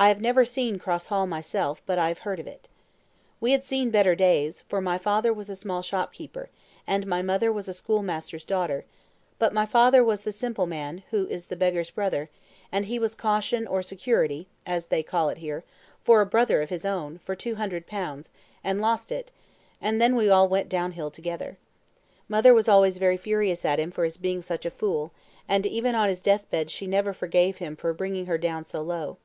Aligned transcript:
I 0.00 0.06
have 0.06 0.20
never 0.20 0.44
seen 0.44 0.78
Cross 0.78 1.06
Hall 1.06 1.26
myself, 1.26 1.82
but 1.84 1.98
I 1.98 2.06
have 2.06 2.20
heard 2.20 2.38
of 2.38 2.46
it. 2.46 2.68
We 3.40 3.50
had 3.50 3.64
seen 3.64 3.90
better 3.90 4.14
days, 4.14 4.60
for 4.68 4.80
my 4.80 4.96
father 4.96 5.32
was 5.32 5.50
a 5.50 5.56
small 5.56 5.82
shopkeeper, 5.82 6.50
and 6.86 7.04
my 7.04 7.20
mother 7.20 7.52
was 7.52 7.66
a 7.66 7.74
schoolmaster's 7.74 8.44
daughter; 8.44 8.84
but 9.40 9.52
my 9.52 9.66
father 9.66 10.04
was 10.04 10.20
the 10.20 10.30
simple 10.30 10.66
man, 10.68 11.02
who 11.10 11.26
is 11.26 11.48
the 11.48 11.56
beggar's 11.56 11.90
brother, 11.90 12.30
and 12.70 12.86
he 12.86 13.00
was 13.00 13.16
caution 13.16 13.66
or 13.66 13.82
security 13.82 14.46
(as 14.64 14.86
they 14.86 15.02
call 15.02 15.30
it 15.30 15.38
here) 15.38 15.64
for 16.04 16.20
a 16.20 16.26
brother 16.26 16.62
of 16.62 16.70
his 16.70 16.84
own, 16.84 17.18
for 17.18 17.34
two 17.34 17.56
hundred 17.56 17.88
pounds, 17.88 18.30
and 18.62 18.80
lost 18.80 19.10
it, 19.10 19.32
and 19.82 20.00
then 20.00 20.14
we 20.14 20.28
went 20.30 20.32
all 20.32 20.62
down 20.68 20.92
hill 20.92 21.10
together. 21.10 21.58
Mother 22.28 22.54
was 22.54 22.68
always 22.68 22.98
very 22.98 23.16
furious 23.16 23.64
at 23.64 23.80
him 23.80 23.90
for 23.90 24.04
his 24.04 24.16
being 24.16 24.42
such 24.42 24.64
a 24.64 24.70
fool, 24.70 25.10
and 25.48 25.66
even 25.66 25.96
on 25.96 26.08
his 26.08 26.20
death 26.20 26.48
bed 26.52 26.70
she 26.70 26.86
never 26.86 27.12
forgave 27.12 27.56
him 27.56 27.74
for 27.74 27.92
bringing 27.92 28.26
her 28.26 28.38
down 28.38 28.62
so 28.64 28.80
low. 28.80 29.16